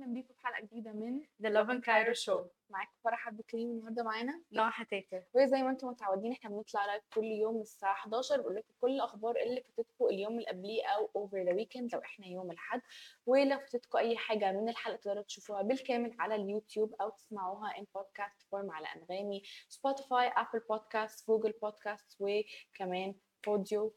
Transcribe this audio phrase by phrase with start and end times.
[0.00, 2.44] واهلا بيكم في حلقة جديدة من The Lovin Cairo Show.
[2.70, 4.42] معاكم فرح عبد الكريم النهارده معانا.
[4.52, 8.74] نهى حتاتة وزي ما أنتم متعودين إحنا بنطلع live كل يوم الساعة 11 بنقول لكم
[8.80, 12.80] كل الأخبار اللي فاتتكم اليوم اللي قبليه أو over the weekend لو إحنا يوم الأحد.
[13.26, 18.42] ولو فاتتكم أي حاجة من الحلقة تقدروا تشوفوها بالكامل على اليوتيوب أو تسمعوها in podcast
[18.42, 23.14] form على أنغامي Spotify Apple Podcast Google Podcast وكمان
[23.46, 23.92] بوديو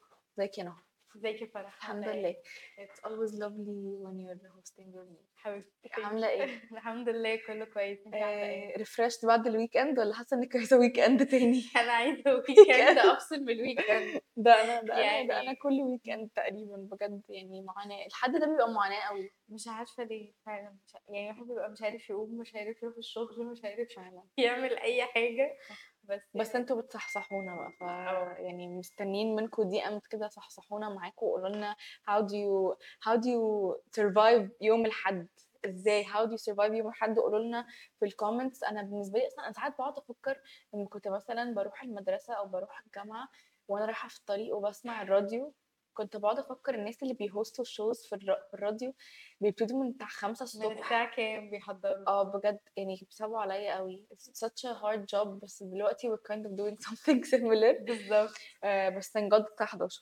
[0.58, 0.74] يا نهى
[1.16, 2.36] ازيك يا فرح الحمد عاملة لله.
[2.80, 5.90] It's always lovely when you're hosting with me حبيبتي.
[6.04, 6.44] عامله إيه
[6.74, 8.00] الحمد لله كله كويس.
[8.06, 12.34] انت عاملة إيه؟ refreshed بعد ال weekend ولا حاسة إنك عايزة weekend تاني؟ أنا عايزة
[12.36, 16.30] weekend أفصل من ال weekend ده أنا ده أنا ده يعني- أنا كل week end
[16.36, 18.06] تقريبا بجد يعني معاناة.
[18.06, 20.78] الحد ده بيبقى معاناة قوي مش عارفة ليه فعلا.
[20.86, 24.24] مش يعني الواحد بيبقى مش عارف يقوم مش عارف يروح الشغل مش عارف فعلا.
[24.38, 25.58] يعمل أي حاجة.
[26.04, 26.60] بس بس يعني.
[26.60, 28.34] أنتوا بتصحصحونا بقى ف آه.
[28.38, 31.76] يعني مستنيين منكم دي امت كده صحصحونا معاكم وقولوا لنا
[32.10, 32.76] how do you
[33.08, 35.28] how do you survive يوم الحد
[35.66, 37.68] إزاي؟ how do you survive يوم الحد قولوا لنا
[38.00, 40.42] في ال comments أنا بالنسبة لي أصلا أنا ساعات بقعد أفكر
[40.74, 43.28] لما كنت مثلا بروح المدرسة أو بروح الجامعة
[43.68, 45.54] وأنا رايحة في الطريق وبسمع الراديو
[45.94, 48.36] كنت بقعد أفكر الناس اللي بيهوستوا ال shows في, الر...
[48.48, 48.94] في الراديو
[49.42, 50.84] بيبتدوا من بتاع خمسة من الصبح.
[50.86, 54.04] الساعة كام بيحضروا؟ آه بجد يعني بيصعبوا عليا قوي.
[54.14, 57.82] It's such a hard job بس دلوقتي we're kind of doing something similar.
[57.82, 58.32] بالظبط.
[58.64, 60.02] آه بس thank God الساعة 11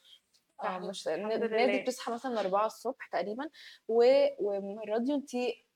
[0.59, 0.89] آه فعلا.
[0.89, 1.81] مش الناس دي.
[1.81, 3.49] بتصحى مثلا 4 الصبح تقريبا
[3.87, 4.03] و...
[4.39, 5.29] والراديو انت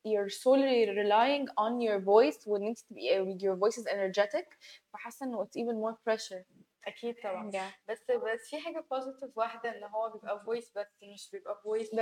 [0.07, 4.45] you're solely relying on your voice وإن انت تبقي your voice is energetic.
[4.93, 6.43] فحاسة إنه it's even more pressure.
[6.87, 7.51] أكيد طبعا.
[7.51, 7.89] Yeah.
[7.91, 11.97] بس بس في حاجة positive واحدة إن هو بيبقى voice بس مش بيبقى voice و...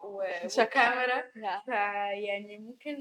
[0.00, 0.22] و...
[0.58, 1.20] وكاميرا.
[1.22, 1.64] Yeah.
[1.64, 2.96] فيعني ممكن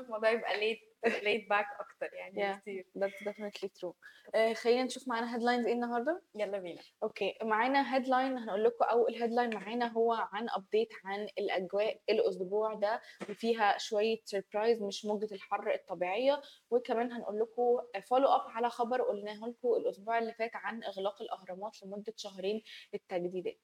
[0.00, 0.80] الموضوع يبقى laid
[1.24, 2.60] laid back أكتر يعني Yeah.
[2.60, 3.94] كتير that's definitely true.
[4.34, 6.80] آه خلينا نشوف معانا headlines إيه النهارده؟ يلا بينا.
[7.02, 13.00] okay معانا headline هنقول لكم اول headline معانا هو عن update عن الأجواء الأسبوع ده
[13.30, 16.40] وفيها شوية surprise مش موجة الحر الطبيعية.
[16.70, 21.82] وكمان هنقول لكم follow up على خبر قلناه لكم الأسبوع اللي فات عن إغلاق الأهرامات
[21.82, 22.62] لمدة شهرين
[22.92, 23.60] للتجديدات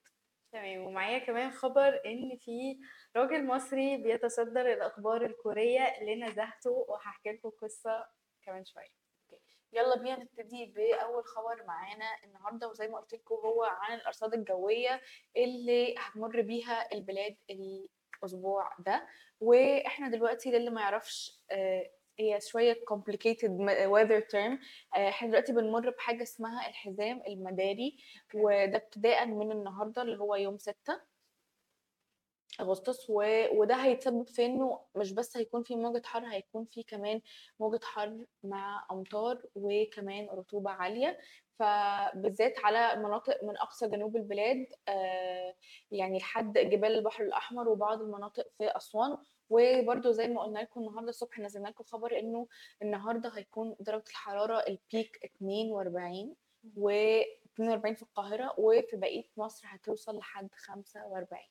[0.54, 0.80] تمام.
[0.86, 2.78] ومعايا كمان خبر إن في
[3.16, 8.06] راجل مصري بيتصدر الأخبار الكورية اللي نزهته وهحكي لكم قصة
[8.42, 8.88] كمان شوية.
[9.72, 15.00] يلا بينا نبتدي بأول خبر معانا النهارده وزي ما قلت لكم هو عن الأرصاد الجوية
[15.36, 19.06] اللي هتمر بيها البلاد الأسبوع ده.
[19.40, 23.50] وإحنا دلوقتي للي ما يعرفش آه، هي شوية complicated
[23.94, 24.58] weather term.
[24.96, 27.96] آه، إحنا دلوقتي بنمر بحاجة اسمها الحزام المداري
[28.34, 31.00] وده ابتداء من النهارده اللي هو يوم 6
[32.60, 33.24] أغسطس و...
[33.52, 37.20] وده هيتسبب في إنه مش بس هيكون في موجة حر هيكون في كمان
[37.60, 41.18] موجة حر مع أمطار وكمان رطوبة عالية.
[41.58, 45.54] فبالذات على مناطق من أقصى جنوب البلاد آه
[45.90, 49.16] يعني لحد جبال البحر الأحمر وبعض المناطق في أسوان
[49.50, 52.46] وبرده زي ما قلنا لكم النهارده الصبح نزلنا لكم خبر إنه
[52.82, 56.34] النهارده هيكون درجة الحرارة البيك 42
[56.76, 56.90] و
[57.54, 61.42] 42 في القاهرة وفي بقية مصر هتوصل لحد 45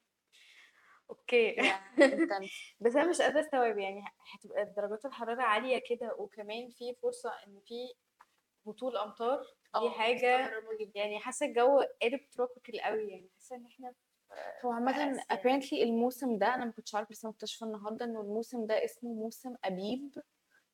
[1.10, 1.56] okay.
[2.82, 4.04] بس أنا مش قادرة أستوعب يعني
[4.34, 7.94] هتبقى درجات الحرارة عالية كده وكمان في فرصة إن في
[8.68, 9.46] هطول أمطار
[9.80, 10.52] دي آه، حاجة.
[10.96, 13.94] يعني حاسة الجو قلب tropical قوي يعني حاسة إن إحنا
[14.66, 18.86] هو عامة apparently الموسم ده أنا ما كنتش عارفة لسه مكتشفة النهاردة إنه الموسم ده
[18.86, 20.22] اسمه موسم أبيب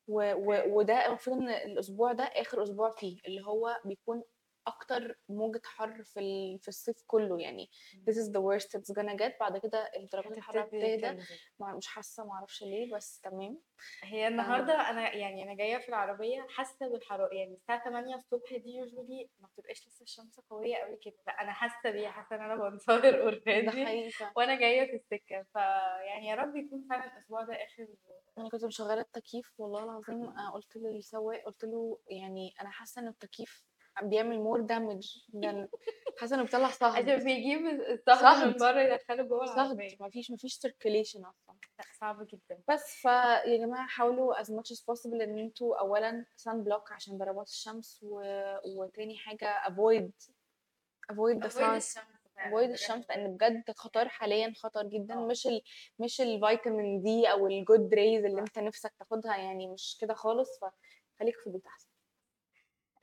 [0.08, 0.32] و...
[0.32, 0.78] و...
[0.78, 4.22] وده المفروض إن الأسبوع ده آخر أسبوع فيه اللي هو بيكون
[4.66, 6.58] أكتر موجة حر في ال...
[6.62, 7.70] في الصيف كله يعني.
[8.10, 9.38] This is the worst it's gonna get.
[9.40, 11.22] بعد كده درجات الحرارة هتبتدي بتهدى.
[11.60, 13.58] ما- مش حاسة معرفش ليه بس تمام.
[14.02, 18.70] هي النهارده أنا يعني أنا جاية في العربية حاسة بالحراره يعني الساعة 8 الصبح دي
[18.74, 21.14] يوجولي ما بتبقاش لسه الشمس قوية قوي كده.
[21.26, 24.10] لا أنا حاسة بيها حاسة إن أنا بنصهر اوريدي.
[24.36, 25.42] وأنا جاية في السكة.
[25.52, 27.86] فيعني يا رب يكون فعلا الأسبوع ده آخر.
[28.38, 33.08] أنا كنت مشغلة التكييف والله العظيم آه، قلت للسواق قلت له يعني أنا حاسة إن
[33.08, 33.64] التكييف
[34.02, 35.68] بيعمل more damage ده
[36.18, 37.08] حاسة إنه بيطلع صهد.
[37.10, 38.74] عشان بيجيب الصهد من صهد.
[38.74, 39.58] بره يدخله جوه صهد.
[39.58, 39.96] العربية.
[40.00, 41.56] مفيش مفيش circulation أصلا.
[41.78, 42.60] لا صعب جدا.
[42.68, 47.18] بس فا يا جماعة حاولوا as much as possible إن أنتوا اولا sun block عشان
[47.18, 48.22] ضربات الشمس و...
[48.66, 50.10] وتاني حاجة avoid
[51.12, 52.00] avoid the sun.
[52.40, 55.14] Avoid الشمس لأن بجد خطر حاليا خطر جدا.
[55.14, 55.26] آه.
[55.26, 55.62] مش ال
[55.98, 60.58] مش الفيتامين دي أو الجود ريز اللي أنت نفسك تاخدها يعني مش كده خالص.
[60.58, 61.88] فخليك في البيت أحسن.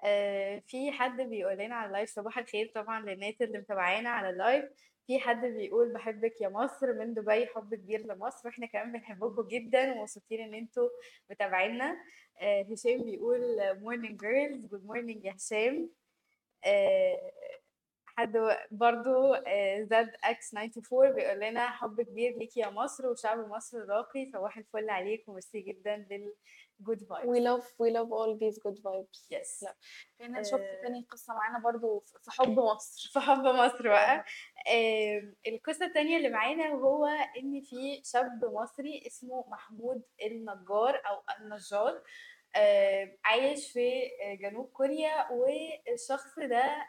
[0.03, 4.65] آه في حد بيقول لنا على اللايف صباح الخير طبعا للناس اللي متابعانا على اللايف.
[5.07, 8.47] في حد بيقول بحبك يا مصر من دبي حب كبير لمصر.
[8.47, 10.89] وإحنا كمان بنحبكم جدا ومبسوطين إن أنتوا
[11.29, 11.97] متابعينا.
[12.41, 13.39] آه هشام بيقول
[13.81, 15.89] morning girls good morning يا هشام.
[16.65, 17.31] آه
[18.27, 19.35] حد برضو
[19.81, 24.89] زد X 94 بيقول لنا حب كبير ليكي يا مصر وشعب مصر راقي صباح الفل
[24.89, 29.27] عليك وميرسي جدا لل good vibes we love we love all these good vibes.
[29.31, 29.75] yes لا.
[30.21, 30.81] هنا شفت آه.
[30.81, 33.09] تاني قصة معانا برضو في حب مصر.
[33.13, 34.25] في حب مصر بقى.
[34.73, 37.05] آم، القصة التانية اللي معانا وهو
[37.37, 42.03] إن في شاب مصري اسمه محمود النجار أو النجار.
[43.25, 46.85] عايش في آه، جنوب كوريا والشخص ده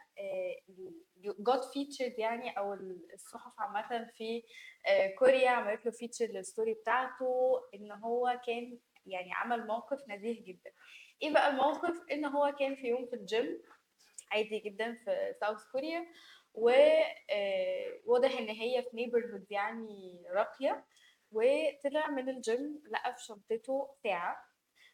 [1.39, 2.75] got featured يعني أو
[3.15, 4.43] الصحف عامة في
[4.87, 10.45] آه، كوريا عملت له feature لل story بتاعته إن هو كان يعني عمل موقف نزيه
[10.45, 10.71] جدا.
[11.23, 13.63] إيه بقى الموقف؟ إن هو كان في يوم في الجيم
[14.33, 16.07] عادي جدا في South كوريا
[16.55, 20.85] وواضح إن هي في neighborhood يعني راقية
[21.33, 24.48] وطلع من الجيم لقى في شنطته ساعة.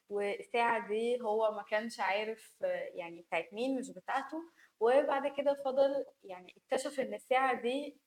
[0.09, 2.57] والساعة دي هو ما كانش عارف
[2.95, 4.43] يعني بتاعت مين مش بتاعته.
[4.81, 7.99] وبعد كده فضل يعني اكتشف إن الساعة دي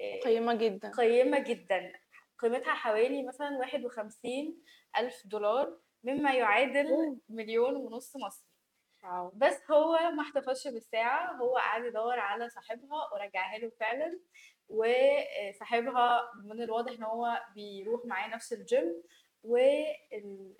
[0.00, 0.90] آه، قيمة جدا.
[0.90, 1.92] قيمة جدا.
[2.38, 4.62] قيمتها حوالي مثلا واحد وخمسين
[4.98, 7.18] ألف دولار مما يعادل.
[7.28, 8.48] مليون ونص مصري.
[9.34, 14.20] بس هو ما احتفظش بالساعة هو قعد يدور على صاحبها ورجعها له فعلا.
[14.68, 19.02] وصاحبها من الواضح إن هو بيروح معاه نفس ال gym.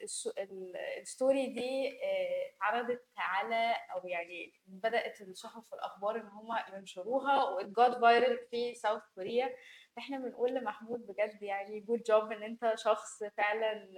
[0.02, 7.67] وال story دي آه، اتعرضت على أو يعني بدأت الصحف والاخبار إن هم ينشروها وات
[7.67, 9.54] got viral في South كوريا
[9.98, 13.88] إحنا بنقول لمحمود بجد يعني جود جوب إن أنت شخص فعلا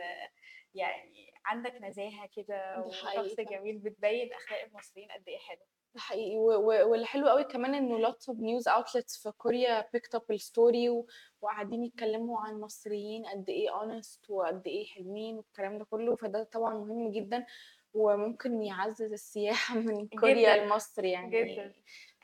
[0.75, 3.35] يعني عندك نزاهة كده ده وشخص.
[3.41, 5.58] جميل بتبين أخلاق المصريين قد إيه حلو.
[5.94, 6.37] ده حقيقي.
[6.38, 10.23] و- و- واللي حلو قوي كمان إنه lots of news outlets في كوريا picked up
[10.31, 10.88] الستوري
[11.41, 16.17] وقاعدين يتكلموا عن مصريين قد إيه honest وقد إيه حلوين والكلام ده كله.
[16.17, 17.47] فده طبعا مهم جدا
[17.94, 21.31] وممكن يعزز السياحة من كوريا لمصر يعني.
[21.55, 21.75] جدا.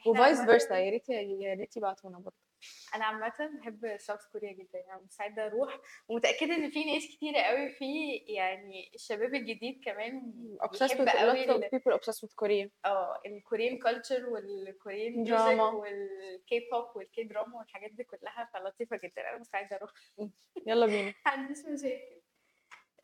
[0.06, 2.45] و vice versa يا ريت يا ريت يبعتونا برضه.
[2.94, 5.80] أنا عامه بحب South كوريا جدا يعني مستعده أروح.
[6.08, 10.32] ومتاكده ان في ناس كتيره قوي في يعني الشباب الجديد كمان
[10.72, 11.68] بيحب قوي
[11.98, 12.68] obsessed with Korea.
[12.84, 15.68] آه ال Korean culture وال Korean drama.
[15.70, 19.30] وال K-pop وال K-drama والحاجات دي كلها فلطيفة جدا.
[19.30, 19.90] أنا مستعدة أروح.
[20.66, 21.14] يلا بينا.
[21.26, 22.16] عنديش مشاكل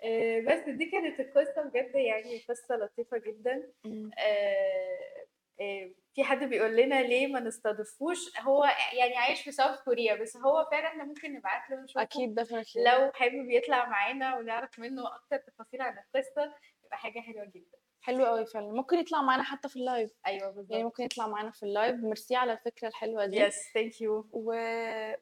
[0.04, 3.72] آه، بس دي كانت القصة بجد يعني قصة لطيفة جدا.
[6.14, 10.68] في حد بيقول لنا ليه ما نستضيفوش؟ هو يعني عايش في South كوريا بس هو
[10.70, 12.02] فعلا إحنا ممكن نبعت له نشوفه.
[12.02, 12.76] أكيد definitely.
[12.86, 16.54] لو حابب يطلع معانا ونعرف منه أكتر تفاصيل عن القصة
[16.84, 17.78] يبقى حاجة حلوة جدا.
[18.00, 18.72] حلو قوي فعلا.
[18.72, 21.69] ممكن يطلع معانا حتى في ال live أيوه يعني بالظبط ممكن يطلع معانا في ال
[21.69, 23.36] live merci على الفكرة الحلوة دي.
[23.40, 24.28] yes thank you.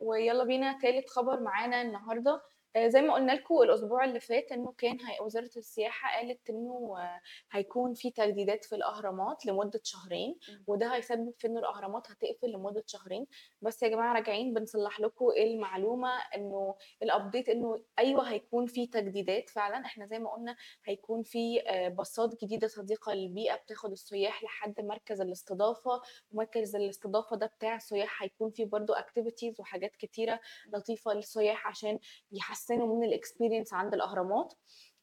[0.01, 2.31] ويلا بينا تالت خبر معانا النهارده.
[2.31, 2.43] آه،
[2.79, 4.99] زي ما قلنا لكم الأسبوع اللي فات إنه كان.
[5.21, 7.21] وزارة السياحة قالت إنه آه،
[7.53, 10.39] هيكون في تجديدات في الأهرامات لمدة شهرين.
[10.67, 13.27] وده هيسبب في ان الأهرامات هتقفل لمدة شهرين
[13.63, 19.49] بس يا جماعة راجعين بنصلح لكم المعلومة إنه ال update إنه أيوه هيكون في تجديدات
[19.51, 24.81] فعلا إحنا زي ما قلنا هيكون في آه، باصات جديدة صديقة للبيئة بتاخد السياح لحد
[24.81, 26.03] مركز الاستضافة
[26.33, 30.41] ومركز الاستضافة ده بتاع السياح هيكون فيه برضو activities وحاجات كتيرة
[30.75, 31.99] لطيفة للسياح عشان
[32.61, 34.55] يحسنوا من ال experience عند الأهرامات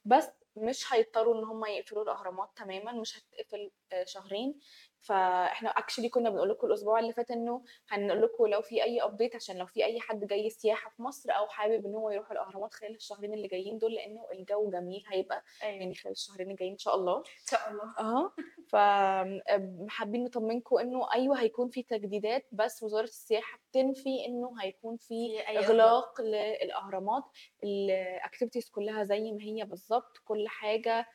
[0.05, 4.59] بس مش هيضطروا إن هم يقفلوا الأهرامات تماما مش هتقفل آه، شهرين.
[4.99, 9.35] فإحنا actually كنا بنقول لكم الأسبوع اللي فات إنه هنقول لكم لو في أي update
[9.35, 12.73] عشان لو في أي حد جاي سياحة في مصر أو حابب إن هو يروح الأهرامات
[12.73, 15.75] خلال الشهرين اللي جايين دول لأنه الجو جميل هيبقى أيوه.
[15.81, 17.17] يعني خلال الشهرين الجايين إن شاء الله.
[17.17, 17.93] إن شاء الله.
[17.99, 18.31] آه.
[18.69, 26.21] فحابين نطمنكم إنه أيوه هيكون في تجديدات بس وزارة السياحة بتنفي إنه هيكون في إغلاق
[26.21, 27.23] للأهرامات.
[27.63, 31.05] الاكتيفيتيز كلها زي ما هي بالظبط كل حاجة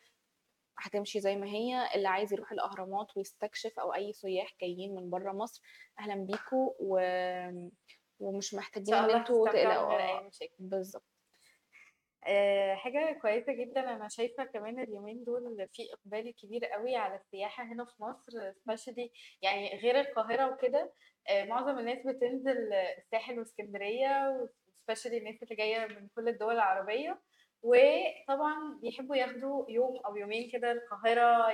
[0.79, 1.89] هتمشي زي ما هي.
[1.95, 5.63] اللي عايز يروح الأهرامات ويستكشف أو أي سياح جايين من بره مصر
[5.99, 7.01] أهلا بيكم و...
[8.21, 10.31] ومش ان محتاجين إن أنتوا تقلقوا.
[10.59, 11.05] بالظبط.
[12.27, 13.81] آه، حاجة كويسة جدا.
[13.97, 19.09] أنا شايفة كمان اليومين دول في إقبال كبير قوي على السياحة هنا في مصر especially
[19.43, 20.93] يعني غير القاهرة وكده.
[21.29, 24.47] آه، معظم الناس بتنزل الساحل واسكندرية
[24.91, 27.21] especially الناس اللي جاية من كل الدول العربية.
[27.63, 31.53] وطبعا بيحبوا ياخدوا يوم أو يومين كده القاهرة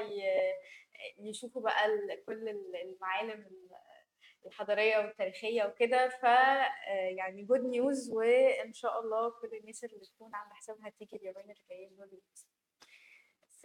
[1.19, 1.87] يشوفوا بقى
[2.27, 3.47] كل ال- المعالم
[4.49, 6.69] ال- الحضارية والتاريخية وكده ف آه،
[7.17, 11.55] يعني جود نيوز وإن شاء الله كل الناس اللي تكون عاملة حسابها تيجي اليومين اللي
[11.71, 12.21] جايين دول.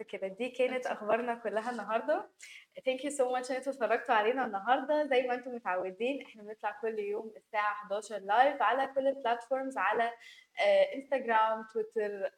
[0.02, 0.28] كده.
[0.28, 2.30] دي كانت أخبارنا كلها النهارده.
[2.84, 5.06] thank you so much إن أنتوا اتفرجتوا علينا النهارده.
[5.06, 9.78] زي ما أنتم متعودين إحنا بنطلع كل يوم الساعة 11 live على كل ال platforms
[9.78, 10.12] على
[10.94, 12.30] انستغرام تويتر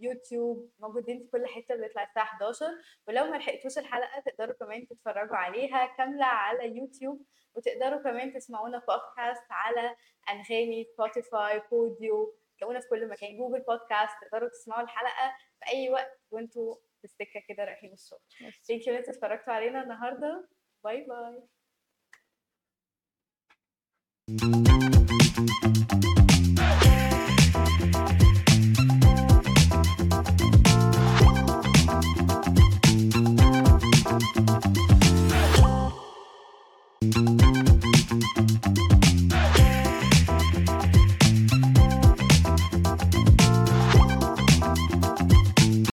[0.00, 2.66] يوتيوب موجودين في كل حتة بنطلع الساعة 11
[3.08, 7.22] ولو ما لحقتوش الحلقة تقدروا كمان تتفرجوا عليها كاملة على يوتيوب
[7.54, 9.96] وتقدروا كمان تسمعونا بودكاست على
[10.30, 13.36] أنغامي سبوتيفاي بوديو تلاقونا في كل مكان.
[13.36, 18.20] جوجل بودكاست تقدروا تسمعوا الحلقة في أي وقت وأنتوا السكه كده رايحين الشغل
[18.68, 20.48] thank you ان أنتوا اتفرجتوا علينا النهارده.
[20.84, 21.42] bye bye